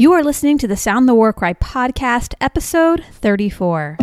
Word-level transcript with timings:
You 0.00 0.14
are 0.14 0.24
listening 0.24 0.56
to 0.56 0.66
the 0.66 0.78
Sound 0.78 1.06
the 1.06 1.14
War 1.14 1.30
Cry 1.30 1.52
podcast, 1.52 2.32
episode 2.40 3.04
34. 3.16 3.98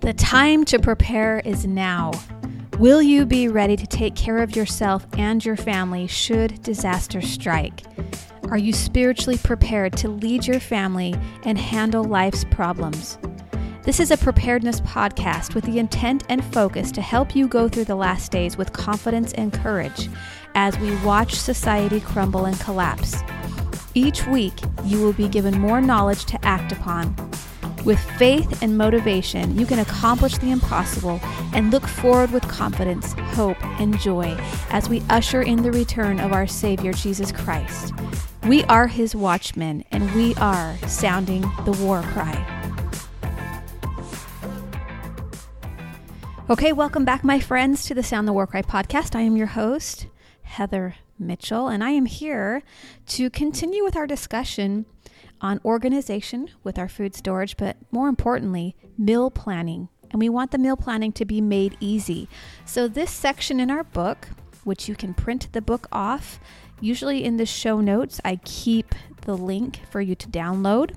The 0.00 0.12
time 0.16 0.64
to 0.64 0.80
prepare 0.80 1.38
is 1.44 1.68
now. 1.68 2.10
Will 2.80 3.00
you 3.00 3.24
be 3.24 3.46
ready 3.46 3.76
to 3.76 3.86
take 3.86 4.16
care 4.16 4.38
of 4.38 4.56
yourself 4.56 5.06
and 5.16 5.44
your 5.44 5.54
family 5.54 6.08
should 6.08 6.60
disaster 6.64 7.20
strike? 7.20 7.84
Are 8.50 8.58
you 8.58 8.72
spiritually 8.72 9.38
prepared 9.38 9.96
to 9.98 10.08
lead 10.08 10.48
your 10.48 10.58
family 10.58 11.14
and 11.44 11.56
handle 11.56 12.02
life's 12.02 12.42
problems? 12.42 13.18
This 13.84 14.00
is 14.00 14.10
a 14.10 14.16
preparedness 14.16 14.80
podcast 14.80 15.54
with 15.54 15.64
the 15.64 15.78
intent 15.78 16.24
and 16.30 16.42
focus 16.42 16.90
to 16.92 17.02
help 17.02 17.36
you 17.36 17.46
go 17.46 17.68
through 17.68 17.84
the 17.84 17.94
last 17.94 18.32
days 18.32 18.56
with 18.56 18.72
confidence 18.72 19.34
and 19.34 19.52
courage 19.52 20.08
as 20.54 20.78
we 20.78 20.96
watch 21.04 21.34
society 21.34 22.00
crumble 22.00 22.46
and 22.46 22.58
collapse. 22.60 23.22
Each 23.92 24.26
week, 24.26 24.54
you 24.84 25.02
will 25.02 25.12
be 25.12 25.28
given 25.28 25.60
more 25.60 25.82
knowledge 25.82 26.24
to 26.26 26.42
act 26.46 26.72
upon. 26.72 27.14
With 27.84 27.98
faith 28.18 28.62
and 28.62 28.78
motivation, 28.78 29.58
you 29.58 29.66
can 29.66 29.80
accomplish 29.80 30.38
the 30.38 30.50
impossible 30.50 31.20
and 31.52 31.70
look 31.70 31.86
forward 31.86 32.30
with 32.30 32.48
confidence, 32.48 33.12
hope, 33.34 33.62
and 33.78 33.98
joy 34.00 34.34
as 34.70 34.88
we 34.88 35.02
usher 35.10 35.42
in 35.42 35.62
the 35.62 35.72
return 35.72 36.20
of 36.20 36.32
our 36.32 36.46
Savior 36.46 36.94
Jesus 36.94 37.30
Christ. 37.32 37.92
We 38.46 38.64
are 38.64 38.86
His 38.86 39.14
watchmen, 39.14 39.84
and 39.90 40.10
we 40.14 40.34
are 40.36 40.78
sounding 40.86 41.42
the 41.66 41.78
war 41.82 42.00
cry. 42.00 42.53
Okay, 46.50 46.74
welcome 46.74 47.06
back, 47.06 47.24
my 47.24 47.40
friends, 47.40 47.84
to 47.84 47.94
the 47.94 48.02
Sound 48.02 48.28
the 48.28 48.32
War 48.34 48.46
Cry 48.46 48.60
podcast. 48.60 49.16
I 49.16 49.22
am 49.22 49.34
your 49.34 49.46
host, 49.46 50.08
Heather 50.42 50.96
Mitchell, 51.18 51.68
and 51.68 51.82
I 51.82 51.92
am 51.92 52.04
here 52.04 52.62
to 53.06 53.30
continue 53.30 53.82
with 53.82 53.96
our 53.96 54.06
discussion 54.06 54.84
on 55.40 55.58
organization 55.64 56.50
with 56.62 56.78
our 56.78 56.86
food 56.86 57.14
storage, 57.14 57.56
but 57.56 57.78
more 57.90 58.10
importantly, 58.10 58.76
meal 58.98 59.30
planning. 59.30 59.88
And 60.10 60.20
we 60.20 60.28
want 60.28 60.50
the 60.50 60.58
meal 60.58 60.76
planning 60.76 61.12
to 61.12 61.24
be 61.24 61.40
made 61.40 61.78
easy. 61.80 62.28
So, 62.66 62.88
this 62.88 63.10
section 63.10 63.58
in 63.58 63.70
our 63.70 63.82
book, 63.82 64.28
which 64.64 64.86
you 64.86 64.94
can 64.94 65.14
print 65.14 65.48
the 65.52 65.62
book 65.62 65.88
off 65.90 66.38
Usually 66.80 67.24
in 67.24 67.36
the 67.36 67.46
show 67.46 67.80
notes, 67.80 68.20
I 68.24 68.36
keep 68.44 68.94
the 69.22 69.36
link 69.36 69.80
for 69.90 70.00
you 70.00 70.14
to 70.14 70.28
download 70.28 70.94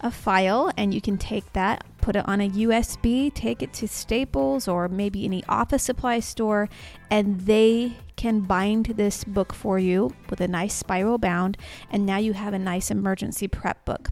a 0.00 0.10
file 0.10 0.70
and 0.76 0.94
you 0.94 1.00
can 1.00 1.18
take 1.18 1.52
that, 1.52 1.84
put 2.00 2.16
it 2.16 2.26
on 2.26 2.40
a 2.40 2.48
USB, 2.48 3.32
take 3.32 3.62
it 3.62 3.72
to 3.74 3.86
Staples 3.86 4.66
or 4.66 4.88
maybe 4.88 5.24
any 5.24 5.44
office 5.48 5.82
supply 5.82 6.20
store, 6.20 6.68
and 7.10 7.40
they 7.42 7.92
can 8.16 8.40
bind 8.40 8.86
this 8.86 9.24
book 9.24 9.52
for 9.52 9.78
you 9.78 10.14
with 10.28 10.40
a 10.40 10.48
nice 10.48 10.74
spiral 10.74 11.18
bound. 11.18 11.56
And 11.90 12.06
now 12.06 12.18
you 12.18 12.32
have 12.32 12.54
a 12.54 12.58
nice 12.58 12.90
emergency 12.90 13.48
prep 13.48 13.84
book. 13.84 14.08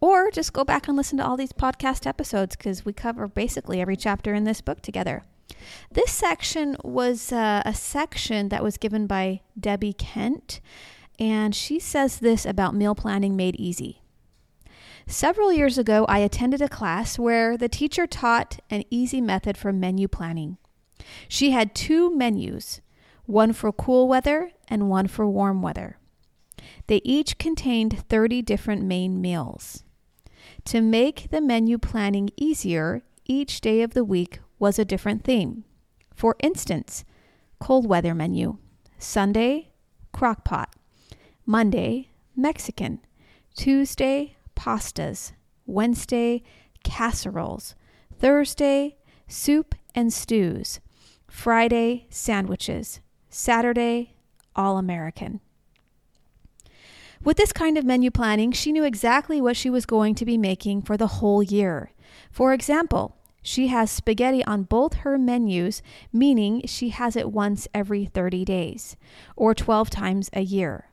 Or 0.00 0.30
just 0.30 0.52
go 0.52 0.64
back 0.64 0.88
and 0.88 0.96
listen 0.96 1.18
to 1.18 1.24
all 1.24 1.36
these 1.36 1.52
podcast 1.52 2.06
episodes 2.06 2.56
because 2.56 2.84
we 2.84 2.92
cover 2.92 3.28
basically 3.28 3.80
every 3.80 3.96
chapter 3.96 4.34
in 4.34 4.44
this 4.44 4.60
book 4.60 4.82
together. 4.82 5.22
This 5.90 6.10
section 6.10 6.76
was 6.82 7.32
uh, 7.32 7.62
a 7.64 7.74
section 7.74 8.48
that 8.48 8.62
was 8.62 8.76
given 8.76 9.06
by 9.06 9.40
Debbie 9.58 9.92
Kent, 9.92 10.60
and 11.18 11.54
she 11.54 11.78
says 11.78 12.18
this 12.18 12.46
about 12.46 12.74
meal 12.74 12.94
planning 12.94 13.36
made 13.36 13.56
easy. 13.56 14.02
Several 15.06 15.52
years 15.52 15.78
ago, 15.78 16.04
I 16.08 16.18
attended 16.20 16.62
a 16.62 16.68
class 16.68 17.18
where 17.18 17.56
the 17.56 17.68
teacher 17.68 18.06
taught 18.06 18.60
an 18.70 18.84
easy 18.90 19.20
method 19.20 19.56
for 19.56 19.72
menu 19.72 20.08
planning. 20.08 20.58
She 21.28 21.50
had 21.50 21.74
two 21.74 22.14
menus, 22.14 22.80
one 23.26 23.52
for 23.52 23.72
cool 23.72 24.08
weather 24.08 24.52
and 24.68 24.88
one 24.88 25.08
for 25.08 25.26
warm 25.26 25.62
weather. 25.62 25.98
They 26.86 27.00
each 27.04 27.38
contained 27.38 28.04
30 28.08 28.42
different 28.42 28.84
main 28.84 29.20
meals. 29.20 29.84
To 30.66 30.80
make 30.80 31.30
the 31.30 31.40
menu 31.40 31.78
planning 31.78 32.30
easier, 32.36 33.02
each 33.24 33.60
day 33.60 33.82
of 33.82 33.94
the 33.94 34.04
week 34.04 34.40
was 34.62 34.78
a 34.78 34.84
different 34.84 35.24
theme. 35.24 35.64
For 36.14 36.36
instance, 36.38 37.04
cold 37.58 37.84
weather 37.84 38.14
menu 38.14 38.58
Sunday, 38.96 39.72
crockpot. 40.14 40.66
Monday, 41.44 42.10
Mexican. 42.36 43.00
Tuesday, 43.56 44.36
pastas. 44.54 45.32
Wednesday, 45.66 46.44
casseroles. 46.84 47.74
Thursday, 48.16 48.98
soup 49.26 49.74
and 49.96 50.12
stews. 50.12 50.78
Friday, 51.26 52.06
sandwiches. 52.08 53.00
Saturday, 53.28 54.14
all 54.54 54.78
American. 54.78 55.40
With 57.24 57.36
this 57.36 57.52
kind 57.52 57.76
of 57.76 57.84
menu 57.84 58.12
planning, 58.12 58.52
she 58.52 58.70
knew 58.70 58.84
exactly 58.84 59.40
what 59.40 59.56
she 59.56 59.70
was 59.70 59.86
going 59.86 60.14
to 60.14 60.24
be 60.24 60.38
making 60.38 60.82
for 60.82 60.96
the 60.96 61.18
whole 61.18 61.42
year. 61.42 61.90
For 62.30 62.52
example, 62.52 63.16
she 63.42 63.66
has 63.68 63.90
spaghetti 63.90 64.44
on 64.44 64.62
both 64.62 64.94
her 64.94 65.18
menus, 65.18 65.82
meaning 66.12 66.62
she 66.66 66.90
has 66.90 67.16
it 67.16 67.32
once 67.32 67.66
every 67.74 68.04
30 68.04 68.44
days 68.44 68.96
or 69.36 69.54
12 69.54 69.90
times 69.90 70.30
a 70.32 70.42
year. 70.42 70.90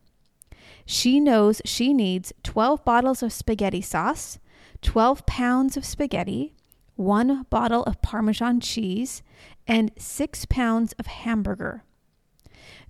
She 0.85 1.19
knows 1.19 1.61
she 1.65 1.93
needs 1.93 2.33
12 2.43 2.83
bottles 2.83 3.21
of 3.21 3.31
spaghetti 3.31 3.81
sauce, 3.81 4.39
12 4.81 5.25
pounds 5.27 5.77
of 5.77 5.85
spaghetti, 5.85 6.53
one 6.95 7.43
bottle 7.49 7.83
of 7.83 8.01
Parmesan 8.01 8.59
cheese, 8.59 9.21
and 9.67 9.91
six 9.97 10.45
pounds 10.45 10.93
of 10.93 11.05
hamburger. 11.05 11.83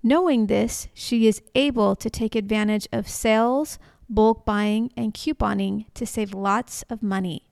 Knowing 0.02 0.46
this, 0.46 0.88
she 0.94 1.26
is 1.26 1.42
able 1.54 1.94
to 1.94 2.08
take 2.08 2.34
advantage 2.34 2.88
of 2.90 3.06
sales, 3.06 3.78
bulk 4.08 4.46
buying, 4.46 4.90
and 4.96 5.12
couponing 5.12 5.84
to 5.92 6.06
save 6.06 6.32
lots 6.32 6.82
of 6.88 7.02
money. 7.02 7.49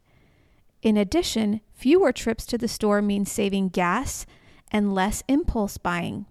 In 0.82 0.96
addition, 0.96 1.60
fewer 1.74 2.12
trips 2.12 2.46
to 2.46 2.58
the 2.58 2.68
store 2.68 3.02
means 3.02 3.30
saving 3.30 3.70
gas 3.70 4.26
and 4.70 4.94
less 4.94 5.22
impulse 5.28 5.78
buying. 5.78 6.26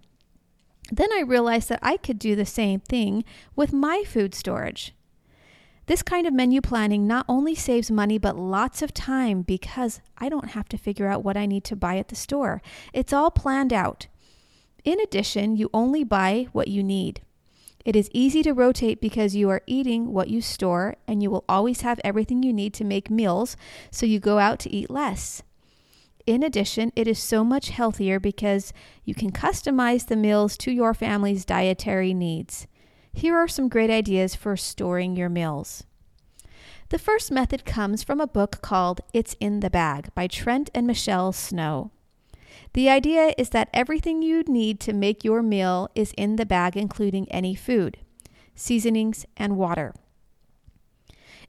Then 0.90 1.12
I 1.12 1.20
realized 1.20 1.68
that 1.68 1.80
I 1.82 1.98
could 1.98 2.18
do 2.18 2.34
the 2.34 2.46
same 2.46 2.80
thing 2.80 3.24
with 3.54 3.72
my 3.72 4.04
food 4.06 4.34
storage. 4.34 4.94
This 5.86 6.02
kind 6.02 6.26
of 6.26 6.34
menu 6.34 6.60
planning 6.60 7.06
not 7.06 7.24
only 7.28 7.54
saves 7.54 7.90
money 7.90 8.18
but 8.18 8.38
lots 8.38 8.82
of 8.82 8.92
time 8.92 9.42
because 9.42 10.00
I 10.18 10.28
don't 10.28 10.50
have 10.50 10.68
to 10.70 10.78
figure 10.78 11.08
out 11.08 11.24
what 11.24 11.36
I 11.36 11.46
need 11.46 11.64
to 11.64 11.76
buy 11.76 11.96
at 11.96 12.08
the 12.08 12.14
store. 12.14 12.60
It's 12.92 13.12
all 13.12 13.30
planned 13.30 13.72
out. 13.72 14.06
In 14.84 15.00
addition, 15.00 15.56
you 15.56 15.70
only 15.74 16.04
buy 16.04 16.48
what 16.52 16.68
you 16.68 16.82
need. 16.82 17.22
It 17.88 17.96
is 17.96 18.10
easy 18.12 18.42
to 18.42 18.52
rotate 18.52 19.00
because 19.00 19.34
you 19.34 19.48
are 19.48 19.62
eating 19.66 20.12
what 20.12 20.28
you 20.28 20.42
store 20.42 20.96
and 21.06 21.22
you 21.22 21.30
will 21.30 21.46
always 21.48 21.80
have 21.80 21.98
everything 22.04 22.42
you 22.42 22.52
need 22.52 22.74
to 22.74 22.84
make 22.84 23.10
meals, 23.10 23.56
so 23.90 24.04
you 24.04 24.20
go 24.20 24.38
out 24.38 24.58
to 24.58 24.70
eat 24.70 24.90
less. 24.90 25.42
In 26.26 26.42
addition, 26.42 26.92
it 26.94 27.08
is 27.08 27.18
so 27.18 27.42
much 27.42 27.70
healthier 27.70 28.20
because 28.20 28.74
you 29.06 29.14
can 29.14 29.32
customize 29.32 30.06
the 30.06 30.16
meals 30.16 30.58
to 30.58 30.70
your 30.70 30.92
family's 30.92 31.46
dietary 31.46 32.12
needs. 32.12 32.66
Here 33.10 33.34
are 33.34 33.48
some 33.48 33.70
great 33.70 33.88
ideas 33.88 34.34
for 34.34 34.54
storing 34.54 35.16
your 35.16 35.30
meals. 35.30 35.84
The 36.90 36.98
first 36.98 37.30
method 37.30 37.64
comes 37.64 38.02
from 38.02 38.20
a 38.20 38.26
book 38.26 38.60
called 38.60 39.00
It's 39.14 39.34
in 39.40 39.60
the 39.60 39.70
Bag 39.70 40.14
by 40.14 40.26
Trent 40.26 40.68
and 40.74 40.86
Michelle 40.86 41.32
Snow. 41.32 41.90
The 42.78 42.88
idea 42.88 43.34
is 43.36 43.50
that 43.50 43.70
everything 43.74 44.22
you 44.22 44.44
need 44.46 44.78
to 44.82 44.92
make 44.92 45.24
your 45.24 45.42
meal 45.42 45.90
is 45.96 46.14
in 46.16 46.36
the 46.36 46.46
bag, 46.46 46.76
including 46.76 47.28
any 47.28 47.56
food, 47.56 47.96
seasonings, 48.54 49.26
and 49.36 49.56
water. 49.56 49.96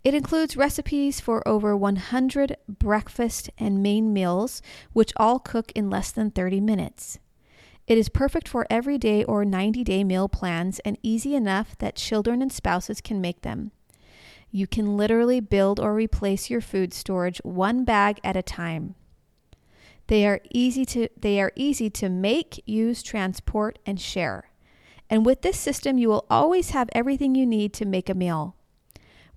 It 0.04 0.16
includes 0.16 0.58
recipes 0.58 1.20
for 1.20 1.48
over 1.48 1.78
100 1.78 2.58
breakfast 2.68 3.52
and 3.60 3.84
main 3.84 4.12
meals, 4.12 4.64
which 4.94 5.14
all 5.18 5.38
cook 5.38 5.72
in 5.74 5.92
less 5.92 6.10
than 6.10 6.32
30 6.32 6.62
minutes. 6.62 7.20
It 7.86 8.00
is 8.00 8.10
perfect 8.10 8.48
for 8.48 8.66
everyday 8.68 9.24
or 9.24 9.46
90 9.46 9.84
day 9.84 10.04
meal 10.04 10.30
plans 10.30 10.80
and 10.80 10.98
easy 11.04 11.36
enough 11.36 11.78
that 11.78 11.96
children 11.96 12.42
and 12.42 12.52
spouses 12.52 13.02
can 13.02 13.22
make 13.22 13.44
them. 13.44 13.72
You 14.50 14.66
can 14.66 14.98
literally 14.98 15.42
build 15.42 15.80
or 15.80 15.94
replace 15.94 16.50
your 16.50 16.62
food 16.62 16.92
storage 16.92 17.40
one 17.44 17.86
bag 17.86 18.20
at 18.24 18.36
a 18.36 18.42
time. 18.42 18.96
They 20.10 20.26
are 20.26 20.42
easy 20.50 20.84
to 20.86 21.08
they 21.16 21.40
are 21.40 21.52
easy 21.56 21.92
to 21.92 22.10
make, 22.10 22.64
use, 22.66 23.04
transport 23.04 23.78
and 23.86 24.02
share. 24.02 24.50
And 25.08 25.24
with 25.24 25.44
this 25.44 25.60
system 25.60 26.00
you 26.00 26.10
will 26.10 26.26
always 26.32 26.72
have 26.72 26.90
everything 26.94 27.36
you 27.36 27.46
need 27.46 27.74
to 27.74 27.86
make 27.86 28.10
a 28.10 28.16
meal. 28.16 28.56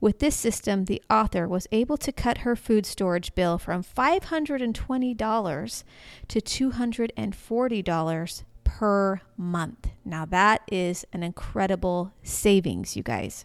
With 0.00 0.18
this 0.18 0.34
system, 0.34 0.86
the 0.86 1.02
author 1.10 1.46
was 1.46 1.68
able 1.72 1.98
to 1.98 2.10
cut 2.10 2.38
her 2.38 2.56
food 2.56 2.86
storage 2.86 3.34
bill 3.34 3.58
from 3.58 3.84
$520 3.84 5.84
to 6.28 6.40
$240 6.40 8.42
per 8.64 9.20
month. 9.36 9.88
Now, 10.04 10.24
that 10.24 10.62
is 10.72 11.04
an 11.12 11.22
incredible 11.22 12.12
savings, 12.24 12.96
you 12.96 13.04
guys. 13.04 13.44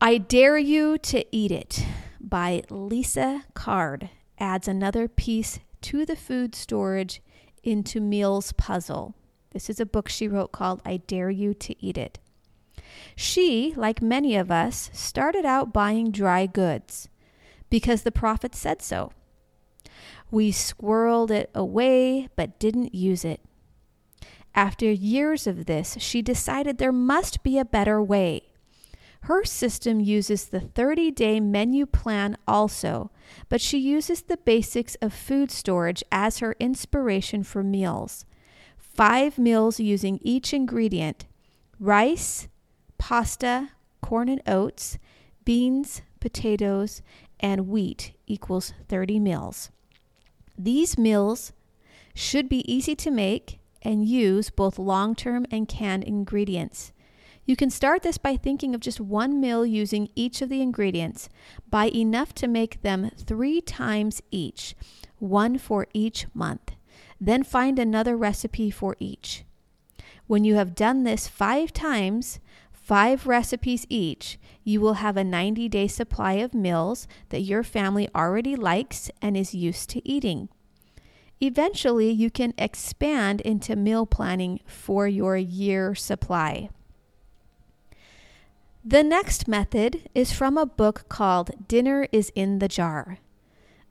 I 0.00 0.18
Dare 0.18 0.58
You 0.58 0.98
to 0.98 1.24
Eat 1.30 1.52
It 1.52 1.86
by 2.18 2.64
Lisa 2.70 3.44
Card 3.54 4.10
adds 4.38 4.68
another 4.68 5.08
piece 5.08 5.60
To 5.82 6.04
the 6.04 6.16
Food 6.16 6.54
Storage 6.54 7.22
into 7.62 8.00
Meals 8.00 8.52
Puzzle. 8.52 9.14
This 9.52 9.70
is 9.70 9.80
a 9.80 9.86
book 9.86 10.08
she 10.08 10.28
wrote 10.28 10.52
called 10.52 10.82
I 10.84 10.98
Dare 10.98 11.30
You 11.30 11.54
to 11.54 11.84
Eat 11.84 11.96
It. 11.96 12.18
She, 13.16 13.72
like 13.76 14.02
many 14.02 14.36
of 14.36 14.50
us, 14.50 14.90
started 14.92 15.44
out 15.44 15.72
buying 15.72 16.10
dry 16.10 16.46
goods 16.46 17.08
because 17.70 18.02
the 18.02 18.12
prophet 18.12 18.54
said 18.54 18.82
so. 18.82 19.12
We 20.30 20.50
squirreled 20.50 21.30
it 21.30 21.50
away 21.54 22.28
but 22.36 22.58
didn't 22.58 22.94
use 22.94 23.24
it. 23.24 23.40
After 24.54 24.90
years 24.90 25.46
of 25.46 25.66
this, 25.66 25.96
she 25.98 26.22
decided 26.22 26.78
there 26.78 26.92
must 26.92 27.42
be 27.42 27.58
a 27.58 27.64
better 27.64 28.02
way. 28.02 28.53
Her 29.24 29.42
system 29.42 30.00
uses 30.00 30.44
the 30.44 30.60
30 30.60 31.10
day 31.10 31.40
menu 31.40 31.86
plan 31.86 32.36
also, 32.46 33.10
but 33.48 33.62
she 33.62 33.78
uses 33.78 34.20
the 34.20 34.36
basics 34.36 34.96
of 34.96 35.14
food 35.14 35.50
storage 35.50 36.04
as 36.12 36.40
her 36.40 36.54
inspiration 36.60 37.42
for 37.42 37.62
meals. 37.62 38.26
Five 38.76 39.38
meals 39.38 39.80
using 39.80 40.18
each 40.20 40.52
ingredient 40.52 41.24
rice, 41.80 42.48
pasta, 42.98 43.70
corn 44.02 44.28
and 44.28 44.42
oats, 44.46 44.98
beans, 45.46 46.02
potatoes, 46.20 47.00
and 47.40 47.66
wheat 47.66 48.12
equals 48.26 48.74
30 48.88 49.20
meals. 49.20 49.70
These 50.58 50.98
meals 50.98 51.54
should 52.14 52.50
be 52.50 52.70
easy 52.70 52.94
to 52.96 53.10
make 53.10 53.58
and 53.80 54.06
use 54.06 54.50
both 54.50 54.78
long 54.78 55.14
term 55.14 55.46
and 55.50 55.66
canned 55.66 56.04
ingredients. 56.04 56.92
You 57.46 57.56
can 57.56 57.68
start 57.68 58.02
this 58.02 58.16
by 58.16 58.36
thinking 58.36 58.74
of 58.74 58.80
just 58.80 59.00
one 59.00 59.38
meal 59.38 59.66
using 59.66 60.08
each 60.14 60.40
of 60.40 60.48
the 60.48 60.62
ingredients. 60.62 61.28
Buy 61.68 61.86
enough 61.86 62.34
to 62.36 62.48
make 62.48 62.80
them 62.80 63.10
three 63.18 63.60
times 63.60 64.22
each, 64.30 64.74
one 65.18 65.58
for 65.58 65.86
each 65.92 66.26
month. 66.32 66.72
Then 67.20 67.42
find 67.42 67.78
another 67.78 68.16
recipe 68.16 68.70
for 68.70 68.96
each. 68.98 69.44
When 70.26 70.44
you 70.44 70.54
have 70.54 70.74
done 70.74 71.04
this 71.04 71.28
five 71.28 71.70
times, 71.72 72.40
five 72.72 73.26
recipes 73.26 73.86
each, 73.90 74.38
you 74.62 74.80
will 74.80 74.94
have 74.94 75.18
a 75.18 75.24
90 75.24 75.68
day 75.68 75.86
supply 75.86 76.34
of 76.34 76.54
meals 76.54 77.06
that 77.28 77.42
your 77.42 77.62
family 77.62 78.08
already 78.14 78.56
likes 78.56 79.10
and 79.20 79.36
is 79.36 79.54
used 79.54 79.90
to 79.90 80.08
eating. 80.08 80.48
Eventually, 81.40 82.10
you 82.10 82.30
can 82.30 82.54
expand 82.56 83.42
into 83.42 83.76
meal 83.76 84.06
planning 84.06 84.60
for 84.64 85.06
your 85.06 85.36
year 85.36 85.94
supply. 85.94 86.70
The 88.86 89.02
next 89.02 89.48
method 89.48 90.10
is 90.14 90.30
from 90.34 90.58
a 90.58 90.66
book 90.66 91.06
called 91.08 91.68
Dinner 91.68 92.06
is 92.12 92.30
in 92.34 92.58
the 92.58 92.68
Jar 92.68 93.16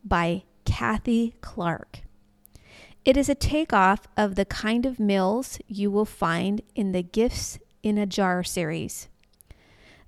by 0.06 0.44
Kathy 0.66 1.34
Clark. 1.42 2.01
It 3.04 3.18
is 3.18 3.28
a 3.28 3.34
takeoff 3.34 4.01
of 4.16 4.36
the 4.36 4.45
kind 4.45 4.86
of 4.86 5.00
meals 5.00 5.57
you 5.68 5.90
will 5.90 6.06
find 6.06 6.62
in 6.75 6.92
the 6.92 7.01
Gifts 7.01 7.57
in 7.81 7.98
a 7.98 8.06
Jar 8.06 8.44
series. 8.44 9.10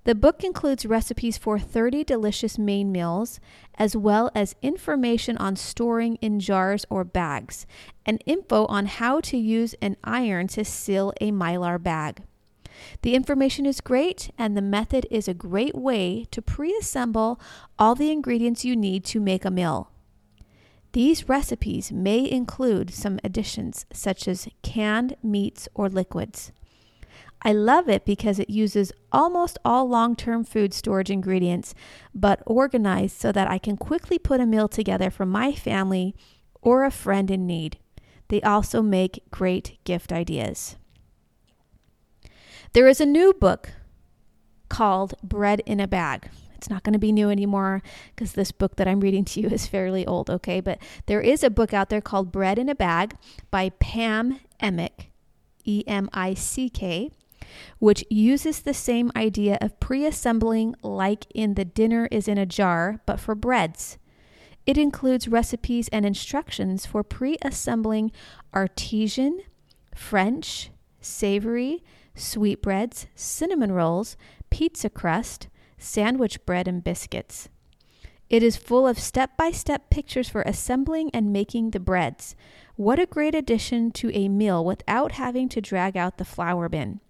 The 0.03 0.13
book 0.13 0.43
includes 0.43 0.85
recipes 0.85 1.35
for 1.35 1.57
30 1.57 2.03
delicious 2.03 2.59
main 2.59 2.91
meals, 2.91 3.39
as 3.79 3.97
well 3.97 4.29
as 4.35 4.53
information 4.61 5.35
on 5.37 5.55
storing 5.55 6.17
in 6.17 6.39
jars 6.39 6.85
or 6.91 7.03
bags, 7.03 7.65
and 8.05 8.21
info 8.27 8.67
on 8.67 8.85
how 8.85 9.19
to 9.21 9.35
use 9.35 9.73
an 9.81 9.97
iron 10.03 10.45
to 10.49 10.63
seal 10.63 11.11
a 11.19 11.31
mylar 11.31 11.81
bag. 11.81 12.21
The 13.01 13.15
information 13.15 13.65
is 13.65 13.81
great, 13.81 14.31
and 14.37 14.55
the 14.55 14.61
method 14.61 15.07
is 15.11 15.27
a 15.27 15.33
great 15.33 15.75
way 15.75 16.25
to 16.31 16.41
pre 16.41 16.75
assemble 16.79 17.39
all 17.77 17.95
the 17.95 18.11
ingredients 18.11 18.65
you 18.65 18.75
need 18.75 19.05
to 19.05 19.19
make 19.19 19.45
a 19.45 19.51
meal. 19.51 19.91
These 20.93 21.27
recipes 21.27 21.91
may 21.91 22.29
include 22.29 22.93
some 22.93 23.19
additions 23.23 23.85
such 23.91 24.27
as 24.27 24.47
canned 24.61 25.17
meats 25.21 25.67
or 25.73 25.89
liquids. 25.89 26.53
I 27.41 27.53
love 27.53 27.89
it 27.89 28.05
because 28.05 28.39
it 28.39 28.49
uses 28.49 28.91
almost 29.11 29.59
all 29.63 29.87
long 29.87 30.15
term 30.15 30.43
food 30.43 30.73
storage 30.73 31.11
ingredients, 31.11 31.75
but 32.13 32.41
organized 32.45 33.19
so 33.19 33.31
that 33.31 33.49
I 33.49 33.57
can 33.57 33.77
quickly 33.77 34.17
put 34.17 34.39
a 34.39 34.45
meal 34.45 34.67
together 34.67 35.09
for 35.09 35.25
my 35.25 35.51
family 35.51 36.15
or 36.61 36.83
a 36.83 36.91
friend 36.91 37.29
in 37.29 37.45
need. 37.45 37.77
They 38.29 38.41
also 38.41 38.81
make 38.81 39.23
great 39.29 39.77
gift 39.83 40.11
ideas. 40.11 40.77
There 42.75 42.89
is 42.89 42.99
a 42.99 43.05
new 43.05 43.31
book 43.31 43.69
called 44.67 45.13
Bread 45.23 45.61
in 45.65 45.79
a 45.79 45.87
Bag. 45.87 46.27
It's 46.55 46.69
not 46.69 46.83
going 46.83 46.91
to 46.91 46.99
be 46.99 47.13
new 47.13 47.29
anymore 47.29 47.81
because 48.13 48.33
this 48.33 48.51
book 48.51 48.75
that 48.75 48.85
I'm 48.85 48.99
reading 48.99 49.23
to 49.23 49.39
you 49.39 49.47
is 49.47 49.65
fairly 49.65 50.05
old, 50.05 50.29
okay? 50.29 50.59
But 50.59 50.79
there 51.05 51.21
is 51.21 51.41
a 51.41 51.49
book 51.49 51.73
out 51.73 51.87
there 51.87 52.01
called 52.01 52.33
Bread 52.33 52.59
in 52.59 52.67
a 52.67 52.75
Bag 52.75 53.15
by 53.49 53.69
Pam 53.69 54.41
Emick, 54.59 55.09
E 55.63 55.85
M 55.87 56.09
I 56.11 56.33
C 56.33 56.69
K 56.69 57.11
which 57.79 58.03
uses 58.09 58.59
the 58.59 58.73
same 58.73 59.09
idea 59.15 59.57
of 59.61 59.79
pre 59.79 60.05
assembling 60.05 60.75
like 60.81 61.27
in 61.33 61.53
the 61.53 61.63
dinner 61.63 62.09
is 62.11 62.27
in 62.27 62.37
a 62.37 62.45
jar, 62.45 62.99
but 63.05 63.21
for 63.21 63.35
breads. 63.35 63.97
It 64.65 64.77
includes 64.77 65.29
recipes 65.29 65.87
and 65.93 66.05
instructions 66.05 66.85
for 66.85 67.03
pre 67.03 67.37
assembling 67.41 68.11
artesian, 68.53 69.43
French, 69.95 70.71
savory, 70.99 71.81
sweetbreads, 72.15 73.07
cinnamon 73.15 73.71
rolls, 73.71 74.17
pizza 74.49 74.89
crust, 74.89 75.47
sandwich 75.77 76.43
bread, 76.45 76.67
and 76.67 76.83
biscuits. 76.83 77.49
It 78.29 78.41
is 78.41 78.57
full 78.57 78.87
of 78.87 78.97
step 78.97 79.37
by 79.37 79.51
step 79.51 79.89
pictures 79.89 80.29
for 80.29 80.41
assembling 80.41 81.11
and 81.13 81.31
making 81.31 81.71
the 81.71 81.79
breads. 81.79 82.35
What 82.75 82.99
a 82.99 83.05
great 83.05 83.35
addition 83.35 83.91
to 83.91 84.11
a 84.13 84.29
meal 84.29 84.65
without 84.65 85.13
having 85.13 85.47
to 85.49 85.61
drag 85.61 85.95
out 85.95 86.17
the 86.17 86.25
flour 86.25 86.67
bin 86.67 87.01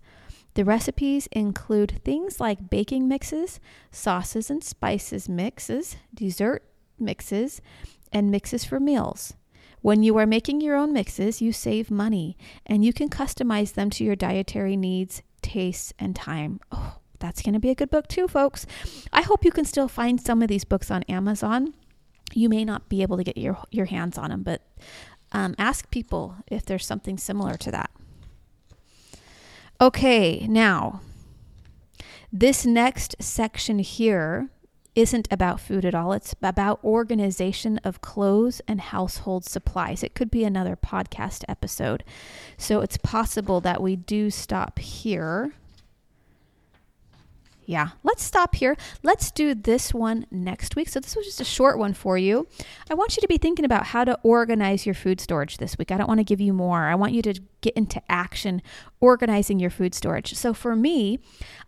The 0.54 0.64
recipes 0.64 1.28
include 1.32 2.00
things 2.06 2.40
like 2.40 2.70
baking 2.70 3.08
mixes, 3.08 3.60
sauces 3.90 4.52
and 4.52 4.64
spices 4.64 5.28
mixes, 5.28 5.96
dessert 6.14 6.64
mixes, 7.00 7.60
and 8.14 8.30
mixes 8.30 8.66
for 8.66 8.80
meals. 8.80 9.34
When 9.82 10.04
you 10.04 10.16
are 10.20 10.28
making 10.28 10.62
your 10.62 10.76
own 10.76 10.94
mixes, 10.94 11.42
you 11.42 11.52
save 11.52 11.90
money 11.90 12.38
and 12.68 12.86
you 12.86 12.94
can 12.94 13.10
customize 13.10 13.74
them 13.74 13.90
to 13.90 14.04
your 14.04 14.16
dietary 14.16 14.78
needs, 14.78 15.24
tastes, 15.42 15.92
and 15.98 16.16
time. 16.16 16.60
Oh, 16.72 16.98
That's 17.18 17.42
going 17.42 17.56
to 17.56 17.60
be 17.60 17.72
a 17.72 17.76
good 17.76 17.90
book 17.90 18.08
too, 18.08 18.28
folks. 18.28 18.68
I 19.12 19.24
hope 19.24 19.44
you 19.44 19.52
can 19.52 19.66
still 19.66 19.88
find 19.88 20.22
some 20.22 20.44
of 20.44 20.50
these 20.50 20.66
books 20.66 20.92
on 20.92 21.02
Amazon. 21.10 21.74
You 22.36 22.48
may 22.48 22.64
not 22.64 22.90
be 22.90 23.02
able 23.02 23.18
to 23.18 23.24
get 23.24 23.38
your, 23.38 23.58
your 23.72 23.86
hands 23.86 24.20
on 24.20 24.30
them, 24.30 24.44
but 24.44 24.62
um, 25.32 25.56
ask 25.58 25.90
people 25.92 26.36
if 26.48 26.66
there's 26.66 26.86
something 26.86 27.18
similar 27.18 27.56
to 27.56 27.72
that. 27.72 27.90
Okay, 29.80 30.48
now, 30.48 31.02
this 32.32 32.66
next 32.66 33.16
section 33.20 33.80
here 33.80 34.50
isn't 34.96 35.28
about 35.30 35.60
food 35.60 35.86
at 35.86 35.94
all. 35.94 36.12
It's 36.12 36.34
about 36.42 36.84
organization 36.84 37.78
of 37.84 38.02
clothes 38.02 38.62
and 38.68 38.82
household 38.82 39.46
supplies. 39.46 40.02
It 40.02 40.16
could 40.16 40.32
be 40.32 40.44
another 40.44 40.76
podcast 40.76 41.44
episode. 41.48 42.04
So 42.58 42.82
it's 42.82 42.98
possible 42.98 43.62
that 43.62 43.80
we 43.80 43.96
do 43.96 44.32
stop 44.32 44.80
here. 44.80 45.54
Yeah, 47.68 47.90
let's 48.02 48.24
stop 48.24 48.56
here. 48.56 48.78
Let's 49.04 49.30
do 49.30 49.54
this 49.54 49.94
one 49.94 50.26
next 50.32 50.78
week. 50.78 50.88
So, 50.88 51.02
this 51.02 51.18
was 51.18 51.26
just 51.26 51.42
a 51.42 51.46
short 51.46 51.78
one 51.78 51.94
for 51.94 52.18
you. 52.18 52.48
I 52.90 52.94
want 52.94 53.18
you 53.18 53.22
to 53.22 53.28
be 53.28 53.38
thinking 53.38 53.66
about 53.66 53.88
how 53.88 54.06
to 54.06 54.18
organize 54.24 54.86
your 54.86 54.96
food 54.96 55.20
storage 55.20 55.58
this 55.58 55.78
week. 55.78 55.92
I 55.92 55.98
don't 55.98 56.08
want 56.08 56.22
to 56.22 56.24
give 56.24 56.40
you 56.40 56.54
more. 56.54 56.86
I 56.86 56.96
want 56.96 57.12
you 57.12 57.22
to 57.24 57.38
get 57.60 57.74
into 57.76 58.02
action 58.10 58.62
organizing 59.02 59.60
your 59.60 59.70
food 59.70 59.94
storage. 59.94 60.34
So, 60.34 60.54
for 60.54 60.78
me, 60.78 61.20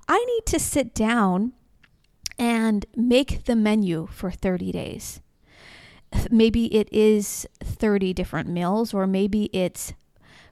I 0.08 0.24
need 0.24 0.46
to 0.46 0.58
sit 0.58 0.96
down 0.96 1.51
and 2.38 2.86
make 2.96 3.44
the 3.44 3.56
menu 3.58 4.08
for 4.10 4.32
30 4.32 4.72
days. 4.72 5.20
Maybe 6.32 6.74
it 6.74 6.88
is 6.94 7.46
30 7.62 8.13
different 8.13 8.48
meals, 8.48 8.94
or 8.94 9.06
maybe 9.06 9.50
it's 9.51 9.91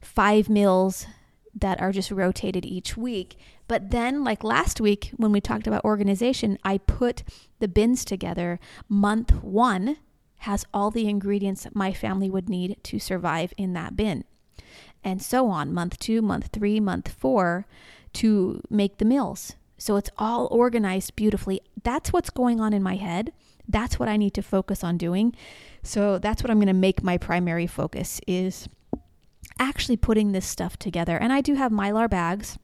five 0.02 0.50
meals 0.50 1.08
that 1.56 1.80
are 1.80 1.94
just 1.94 2.12
rotated 2.12 2.66
each 2.66 2.98
week. 2.98 3.38
But 3.68 3.92
then, 3.92 4.24
like 4.24 4.44
last 4.44 4.80
week 4.80 5.12
when 5.18 5.32
we 5.32 5.42
talked 5.42 5.68
about 5.68 5.84
organization, 5.84 6.58
I 6.64 6.78
put 6.78 7.24
the 7.60 7.68
bins 7.68 8.06
together. 8.06 8.60
Month 8.88 9.44
one 9.44 9.98
has 10.42 10.66
all 10.74 10.92
the 10.92 11.08
ingredients 11.08 11.68
my 11.74 11.92
family 11.92 12.30
would 12.30 12.50
need 12.50 12.78
to 12.84 13.00
survive 13.00 13.54
in 13.58 13.74
that 13.74 13.96
bin. 13.96 14.24
And 15.04 15.22
so 15.22 15.48
on, 15.50 15.74
month 15.74 16.00
two, 16.00 16.22
month 16.22 16.50
three, 16.54 16.80
month 16.80 17.10
four, 17.10 17.66
to 18.14 18.62
make 18.70 18.98
the 18.98 19.06
meals. 19.06 19.54
So 19.78 19.96
it's 19.96 20.10
all 20.18 20.48
organized 20.52 21.16
beautifully. 21.16 21.62
That's 21.84 22.12
what's 22.12 22.30
going 22.30 22.60
on 22.60 22.74
in 22.74 22.82
my 22.82 22.96
head. 22.96 23.32
That's 23.68 24.00
what 24.00 24.10
I 24.10 24.18
need 24.18 24.34
to 24.36 24.42
focus 24.42 24.84
on 24.84 24.98
doing. 24.98 25.36
So 25.84 26.18
that's 26.20 26.42
what 26.42 26.50
I'm 26.50 26.58
going 26.58 26.68
to 26.68 26.74
make 26.74 27.04
my 27.04 27.18
primary 27.18 27.68
focus 27.68 28.20
is 28.28 28.68
actually 29.60 29.98
putting 29.98 30.32
this 30.32 30.46
stuff 30.46 30.78
together. 30.78 31.18
And 31.18 31.32
I 31.32 31.42
do 31.42 31.56
have 31.56 31.72
mylar 31.72 32.10
bags. 32.10 32.58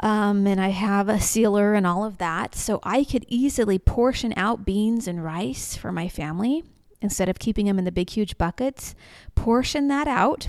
Um, 0.00 0.46
and 0.46 0.60
I 0.60 0.68
have 0.68 1.08
a 1.08 1.20
sealer 1.20 1.74
and 1.74 1.86
all 1.86 2.04
of 2.04 2.18
that. 2.18 2.54
So 2.54 2.80
I 2.82 3.04
could 3.04 3.24
easily 3.28 3.78
portion 3.78 4.32
out 4.36 4.64
beans 4.64 5.08
and 5.08 5.24
rice 5.24 5.76
for 5.76 5.90
my 5.92 6.08
family 6.08 6.64
instead 7.00 7.28
of 7.28 7.38
keeping 7.38 7.66
them 7.66 7.78
in 7.78 7.84
the 7.84 7.92
big, 7.92 8.10
huge 8.10 8.38
buckets. 8.38 8.94
Portion 9.34 9.88
that 9.88 10.08
out 10.08 10.48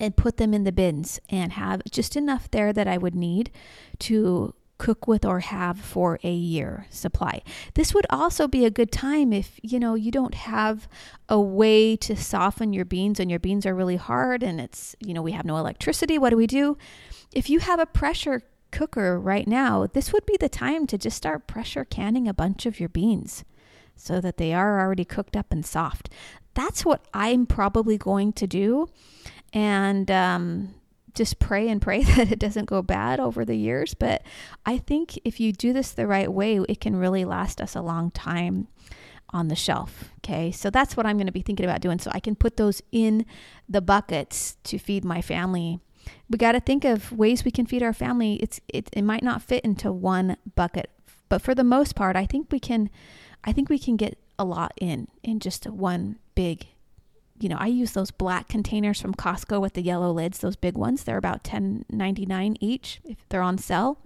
and 0.00 0.16
put 0.16 0.36
them 0.36 0.52
in 0.52 0.64
the 0.64 0.72
bins 0.72 1.20
and 1.28 1.52
have 1.52 1.82
just 1.90 2.16
enough 2.16 2.50
there 2.50 2.72
that 2.72 2.88
I 2.88 2.98
would 2.98 3.14
need 3.14 3.50
to 4.00 4.54
cook 4.78 5.06
with 5.06 5.24
or 5.24 5.38
have 5.38 5.78
for 5.78 6.18
a 6.24 6.32
year 6.32 6.86
supply. 6.90 7.40
This 7.74 7.94
would 7.94 8.06
also 8.10 8.48
be 8.48 8.64
a 8.64 8.70
good 8.70 8.90
time 8.90 9.32
if, 9.32 9.60
you 9.62 9.78
know, 9.78 9.94
you 9.94 10.10
don't 10.10 10.34
have 10.34 10.88
a 11.28 11.40
way 11.40 11.94
to 11.98 12.16
soften 12.16 12.72
your 12.72 12.84
beans 12.84 13.20
and 13.20 13.30
your 13.30 13.38
beans 13.38 13.64
are 13.64 13.76
really 13.76 13.94
hard 13.94 14.42
and 14.42 14.60
it's, 14.60 14.96
you 14.98 15.14
know, 15.14 15.22
we 15.22 15.32
have 15.32 15.44
no 15.44 15.56
electricity. 15.56 16.18
What 16.18 16.30
do 16.30 16.36
we 16.36 16.48
do? 16.48 16.76
If 17.32 17.48
you 17.48 17.60
have 17.60 17.78
a 17.78 17.86
pressure 17.86 18.42
cooker 18.72 19.20
right 19.20 19.46
now, 19.46 19.86
this 19.86 20.12
would 20.12 20.26
be 20.26 20.36
the 20.38 20.48
time 20.48 20.86
to 20.88 20.98
just 20.98 21.16
start 21.16 21.46
pressure 21.46 21.84
canning 21.84 22.26
a 22.26 22.34
bunch 22.34 22.66
of 22.66 22.80
your 22.80 22.88
beans 22.88 23.44
so 23.94 24.20
that 24.20 24.38
they 24.38 24.52
are 24.52 24.80
already 24.80 25.04
cooked 25.04 25.36
up 25.36 25.52
and 25.52 25.64
soft. 25.64 26.08
That's 26.54 26.84
what 26.84 27.04
I'm 27.14 27.46
probably 27.46 27.96
going 27.98 28.32
to 28.34 28.46
do 28.46 28.88
and 29.52 30.10
um, 30.10 30.74
just 31.14 31.38
pray 31.38 31.68
and 31.68 31.80
pray 31.80 32.02
that 32.16 32.32
it 32.32 32.38
doesn't 32.38 32.66
go 32.66 32.82
bad 32.82 33.20
over 33.20 33.44
the 33.44 33.56
years. 33.56 33.94
But 33.94 34.22
I 34.66 34.78
think 34.78 35.18
if 35.24 35.40
you 35.40 35.52
do 35.52 35.72
this 35.72 35.92
the 35.92 36.06
right 36.06 36.32
way, 36.32 36.58
it 36.68 36.80
can 36.80 36.96
really 36.96 37.24
last 37.24 37.60
us 37.60 37.76
a 37.76 37.82
long 37.82 38.10
time 38.10 38.68
on 39.30 39.48
the 39.48 39.56
shelf. 39.56 40.10
Okay, 40.18 40.50
so 40.52 40.70
that's 40.70 40.96
what 40.96 41.06
I'm 41.06 41.16
going 41.16 41.26
to 41.26 41.32
be 41.32 41.42
thinking 41.42 41.64
about 41.64 41.80
doing. 41.80 41.98
So 41.98 42.10
I 42.12 42.20
can 42.20 42.36
put 42.36 42.56
those 42.56 42.82
in 42.92 43.24
the 43.68 43.80
buckets 43.80 44.56
to 44.64 44.78
feed 44.78 45.04
my 45.04 45.22
family. 45.22 45.80
We 46.30 46.38
got 46.38 46.52
to 46.52 46.60
think 46.60 46.84
of 46.84 47.12
ways 47.12 47.44
we 47.44 47.50
can 47.50 47.66
feed 47.66 47.82
our 47.82 47.92
family. 47.92 48.34
It's 48.36 48.60
it, 48.68 48.88
it 48.92 49.02
might 49.02 49.22
not 49.22 49.42
fit 49.42 49.64
into 49.64 49.92
one 49.92 50.36
bucket, 50.54 50.90
but 51.28 51.42
for 51.42 51.54
the 51.54 51.64
most 51.64 51.94
part, 51.94 52.16
I 52.16 52.26
think 52.26 52.50
we 52.50 52.60
can. 52.60 52.90
I 53.44 53.52
think 53.52 53.68
we 53.68 53.78
can 53.78 53.96
get 53.96 54.18
a 54.38 54.44
lot 54.44 54.72
in 54.80 55.08
in 55.22 55.40
just 55.40 55.66
one 55.66 56.16
big 56.34 56.66
you 57.42 57.48
know, 57.48 57.56
I 57.58 57.66
use 57.66 57.90
those 57.90 58.12
black 58.12 58.48
containers 58.48 59.00
from 59.00 59.14
Costco 59.14 59.60
with 59.60 59.72
the 59.72 59.82
yellow 59.82 60.12
lids, 60.12 60.38
those 60.38 60.54
big 60.54 60.76
ones. 60.76 61.02
They're 61.02 61.16
about 61.16 61.42
$10.99 61.42 62.56
each 62.60 63.00
if 63.04 63.28
they're 63.28 63.42
on 63.42 63.58
sale. 63.58 63.98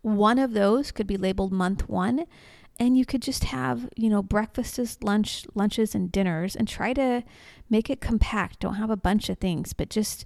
One 0.00 0.38
of 0.38 0.54
those 0.54 0.90
could 0.90 1.06
be 1.06 1.18
labeled 1.18 1.52
month 1.52 1.86
one, 1.86 2.24
and 2.80 2.96
you 2.96 3.04
could 3.04 3.20
just 3.20 3.44
have, 3.44 3.90
you 3.94 4.08
know, 4.08 4.22
breakfasts, 4.22 4.96
lunch, 5.02 5.44
lunches, 5.54 5.94
and 5.94 6.10
dinners, 6.10 6.56
and 6.56 6.66
try 6.66 6.94
to 6.94 7.24
make 7.68 7.90
it 7.90 8.00
compact. 8.00 8.60
Don't 8.60 8.76
have 8.76 8.90
a 8.90 8.96
bunch 8.96 9.28
of 9.28 9.36
things, 9.36 9.74
but 9.74 9.90
just 9.90 10.24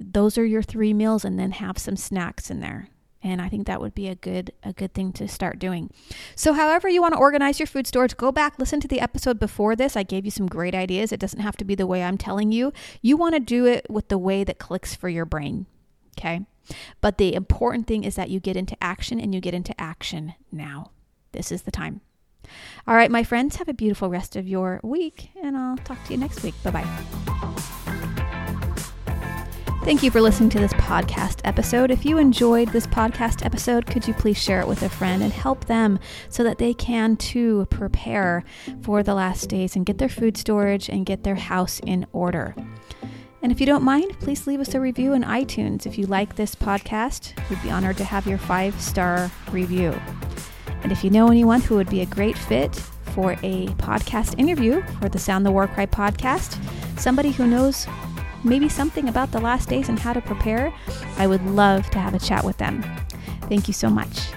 those 0.00 0.38
are 0.38 0.44
your 0.44 0.62
three 0.62 0.94
meals, 0.94 1.24
and 1.24 1.38
then 1.38 1.52
have 1.52 1.78
some 1.78 1.96
snacks 1.96 2.50
in 2.50 2.60
there 2.60 2.88
and 3.22 3.40
I 3.40 3.48
think 3.48 3.66
that 3.66 3.80
would 3.80 3.94
be 3.94 4.08
a 4.08 4.14
good 4.14 4.52
a 4.62 4.72
good 4.72 4.94
thing 4.94 5.12
to 5.14 5.28
start 5.28 5.58
doing. 5.58 5.90
So 6.34 6.52
however 6.52 6.88
you 6.88 7.02
want 7.02 7.14
to 7.14 7.20
organize 7.20 7.58
your 7.58 7.66
food 7.66 7.86
storage, 7.86 8.16
go 8.16 8.32
back 8.32 8.58
listen 8.58 8.80
to 8.80 8.88
the 8.88 9.00
episode 9.00 9.38
before 9.38 9.76
this. 9.76 9.96
I 9.96 10.02
gave 10.02 10.24
you 10.24 10.30
some 10.30 10.46
great 10.46 10.74
ideas. 10.74 11.12
It 11.12 11.20
doesn't 11.20 11.40
have 11.40 11.56
to 11.58 11.64
be 11.64 11.74
the 11.74 11.86
way 11.86 12.02
I'm 12.02 12.18
telling 12.18 12.52
you. 12.52 12.72
You 13.02 13.16
want 13.16 13.34
to 13.34 13.40
do 13.40 13.66
it 13.66 13.86
with 13.90 14.08
the 14.08 14.18
way 14.18 14.44
that 14.44 14.58
clicks 14.58 14.94
for 14.94 15.08
your 15.08 15.26
brain. 15.26 15.66
Okay? 16.18 16.46
But 17.00 17.18
the 17.18 17.34
important 17.34 17.86
thing 17.86 18.04
is 18.04 18.14
that 18.14 18.30
you 18.30 18.40
get 18.40 18.56
into 18.56 18.76
action 18.82 19.20
and 19.20 19.34
you 19.34 19.40
get 19.40 19.54
into 19.54 19.78
action 19.80 20.34
now. 20.52 20.92
This 21.32 21.50
is 21.50 21.62
the 21.62 21.70
time. 21.70 22.00
All 22.86 22.94
right, 22.94 23.10
my 23.10 23.22
friends, 23.22 23.56
have 23.56 23.68
a 23.68 23.74
beautiful 23.74 24.08
rest 24.08 24.34
of 24.34 24.48
your 24.48 24.80
week 24.82 25.30
and 25.42 25.56
I'll 25.56 25.76
talk 25.78 26.02
to 26.04 26.12
you 26.12 26.18
next 26.18 26.42
week. 26.42 26.54
Bye-bye. 26.62 27.76
Thank 29.90 30.04
you 30.04 30.12
for 30.12 30.20
listening 30.20 30.50
to 30.50 30.60
this 30.60 30.72
podcast 30.74 31.40
episode. 31.42 31.90
If 31.90 32.04
you 32.04 32.18
enjoyed 32.18 32.68
this 32.68 32.86
podcast 32.86 33.44
episode, 33.44 33.86
could 33.86 34.06
you 34.06 34.14
please 34.14 34.40
share 34.40 34.60
it 34.60 34.68
with 34.68 34.84
a 34.84 34.88
friend 34.88 35.20
and 35.20 35.32
help 35.32 35.64
them 35.64 35.98
so 36.28 36.44
that 36.44 36.58
they 36.58 36.72
can 36.72 37.16
too 37.16 37.66
prepare 37.70 38.44
for 38.82 39.02
the 39.02 39.14
last 39.14 39.48
days 39.48 39.74
and 39.74 39.84
get 39.84 39.98
their 39.98 40.08
food 40.08 40.36
storage 40.36 40.88
and 40.88 41.04
get 41.04 41.24
their 41.24 41.34
house 41.34 41.80
in 41.80 42.06
order? 42.12 42.54
And 43.42 43.50
if 43.50 43.58
you 43.58 43.66
don't 43.66 43.82
mind, 43.82 44.16
please 44.20 44.46
leave 44.46 44.60
us 44.60 44.74
a 44.74 44.80
review 44.80 45.12
in 45.12 45.24
iTunes. 45.24 45.86
If 45.86 45.98
you 45.98 46.06
like 46.06 46.36
this 46.36 46.54
podcast, 46.54 47.36
we'd 47.50 47.60
be 47.60 47.72
honored 47.72 47.96
to 47.96 48.04
have 48.04 48.28
your 48.28 48.38
five 48.38 48.80
star 48.80 49.28
review. 49.50 50.00
And 50.84 50.92
if 50.92 51.02
you 51.02 51.10
know 51.10 51.26
anyone 51.26 51.62
who 51.62 51.74
would 51.74 51.90
be 51.90 52.02
a 52.02 52.06
great 52.06 52.38
fit 52.38 52.76
for 53.06 53.32
a 53.42 53.66
podcast 53.70 54.38
interview 54.38 54.82
for 55.00 55.08
the 55.08 55.18
Sound 55.18 55.44
the 55.44 55.50
War 55.50 55.66
Cry 55.66 55.86
podcast, 55.86 56.62
somebody 56.96 57.32
who 57.32 57.48
knows 57.48 57.88
maybe 58.44 58.68
something 58.68 59.08
about 59.08 59.32
the 59.32 59.40
last 59.40 59.68
days 59.68 59.88
and 59.88 59.98
how 59.98 60.12
to 60.12 60.20
prepare, 60.20 60.72
I 61.18 61.26
would 61.26 61.44
love 61.46 61.90
to 61.90 61.98
have 61.98 62.14
a 62.14 62.18
chat 62.18 62.44
with 62.44 62.58
them. 62.58 62.82
Thank 63.42 63.68
you 63.68 63.74
so 63.74 63.90
much. 63.90 64.29